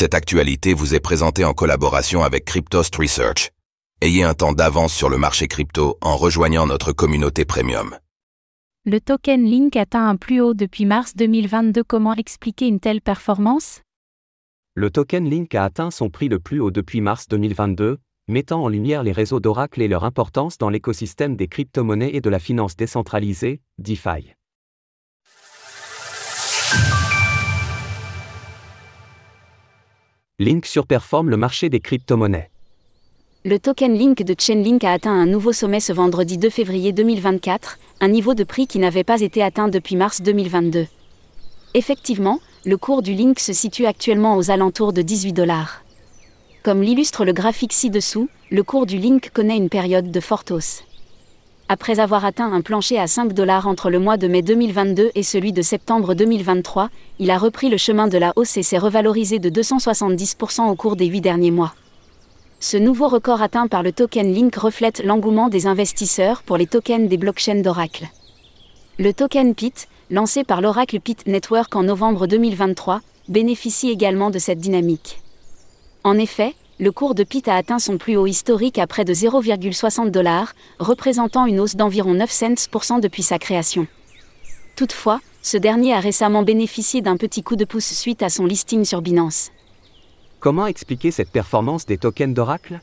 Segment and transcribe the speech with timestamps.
[0.00, 3.50] Cette actualité vous est présentée en collaboration avec Cryptost Research.
[4.00, 7.98] Ayez un temps d'avance sur le marché crypto en rejoignant notre communauté premium.
[8.84, 11.82] Le token Link atteint un plus haut depuis mars 2022.
[11.82, 13.80] Comment expliquer une telle performance?
[14.76, 18.68] Le token Link a atteint son prix le plus haut depuis mars 2022, mettant en
[18.68, 22.76] lumière les réseaux d'Oracle et leur importance dans l'écosystème des crypto-monnaies et de la finance
[22.76, 24.37] décentralisée, DeFi.
[30.40, 32.48] Link surperforme le marché des crypto-monnaies.
[33.44, 37.76] Le token Link de Chainlink a atteint un nouveau sommet ce vendredi 2 février 2024,
[38.00, 40.86] un niveau de prix qui n'avait pas été atteint depuis mars 2022.
[41.74, 45.82] Effectivement, le cours du Link se situe actuellement aux alentours de 18 dollars.
[46.62, 50.84] Comme l'illustre le graphique ci-dessous, le cours du Link connaît une période de forte hausse.
[51.70, 55.22] Après avoir atteint un plancher à 5 dollars entre le mois de mai 2022 et
[55.22, 59.38] celui de septembre 2023, il a repris le chemin de la hausse et s'est revalorisé
[59.38, 61.74] de 270% au cours des 8 derniers mois.
[62.58, 67.06] Ce nouveau record atteint par le token Link reflète l'engouement des investisseurs pour les tokens
[67.06, 68.08] des blockchains d'Oracle.
[68.98, 74.58] Le token PIT, lancé par l'Oracle PIT Network en novembre 2023, bénéficie également de cette
[74.58, 75.20] dynamique.
[76.02, 79.12] En effet, le cours de PIT a atteint son plus haut historique à près de
[79.12, 83.88] 0,60 dollars, représentant une hausse d'environ 9 cents depuis sa création.
[84.76, 88.84] Toutefois, ce dernier a récemment bénéficié d'un petit coup de pouce suite à son listing
[88.84, 89.50] sur Binance.
[90.38, 92.80] Comment expliquer cette performance des tokens d'Oracle?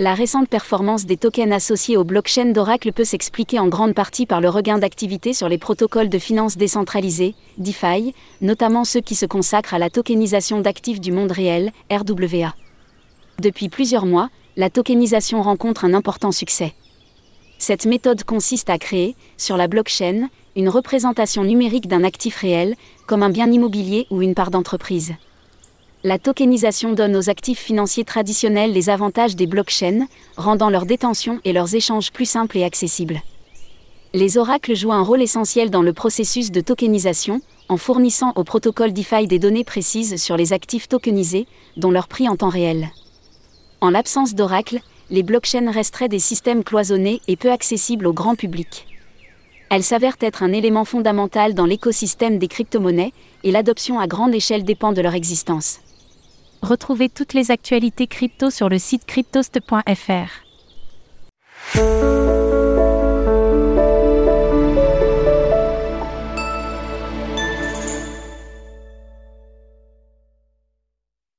[0.00, 4.40] La récente performance des tokens associés aux blockchains d'Oracle peut s'expliquer en grande partie par
[4.40, 9.74] le regain d'activité sur les protocoles de finances décentralisés, DeFi, notamment ceux qui se consacrent
[9.74, 12.54] à la tokenisation d'actifs du monde réel, RWA.
[13.40, 16.74] Depuis plusieurs mois, la tokenisation rencontre un important succès.
[17.58, 22.74] Cette méthode consiste à créer, sur la blockchain, une représentation numérique d'un actif réel,
[23.06, 25.14] comme un bien immobilier ou une part d'entreprise.
[26.02, 31.52] La tokenisation donne aux actifs financiers traditionnels les avantages des blockchains, rendant leur détention et
[31.52, 33.22] leurs échanges plus simples et accessibles.
[34.14, 38.92] Les oracles jouent un rôle essentiel dans le processus de tokenisation, en fournissant au protocole
[38.92, 41.46] DeFi des données précises sur les actifs tokenisés,
[41.76, 42.90] dont leur prix en temps réel.
[43.80, 44.80] En l'absence d'Oracle,
[45.10, 48.86] les blockchains resteraient des systèmes cloisonnés et peu accessibles au grand public.
[49.70, 53.12] Elles s'avèrent être un élément fondamental dans l'écosystème des crypto-monnaies,
[53.44, 55.80] et l'adoption à grande échelle dépend de leur existence.
[56.62, 60.47] Retrouvez toutes les actualités crypto sur le site cryptost.fr.